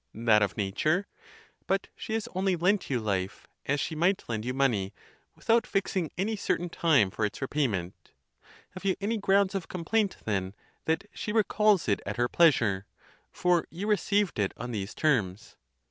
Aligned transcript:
That 0.15 0.41
of 0.41 0.57
nature? 0.57 1.05
But 1.67 1.89
she 1.95 2.13
has 2.13 2.27
only 2.33 2.55
lent 2.55 2.89
you 2.89 2.99
life, 2.99 3.45
as 3.67 3.79
she 3.79 3.93
might 3.93 4.27
lend 4.27 4.43
you 4.45 4.51
money, 4.51 4.95
without 5.35 5.67
fixing 5.67 6.09
any 6.17 6.35
certain 6.35 6.69
time 6.69 7.11
for 7.11 7.23
its 7.23 7.39
repayment. 7.39 7.93
Have 8.71 8.83
you 8.83 8.95
any 8.99 9.19
grounds 9.19 9.53
of 9.53 9.67
complaint, 9.67 10.15
ON 10.15 10.17
THE 10.17 10.23
CONTEMPT 10.23 10.47
OF 10.47 10.55
DEATH. 10.55 10.95
51 10.97 10.97
then, 11.03 11.07
that 11.13 11.19
she 11.19 11.31
recalls 11.31 11.87
it 11.87 12.01
at 12.03 12.17
her 12.17 12.27
pleasure? 12.27 12.87
for 13.31 13.67
you 13.69 13.85
received 13.85 14.39
it 14.39 14.55
on 14.57 14.71
these 14.71 14.95
terms. 14.95 15.55